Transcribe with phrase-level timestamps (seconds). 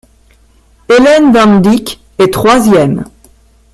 [0.87, 3.05] Ellen van Dijk est troisième.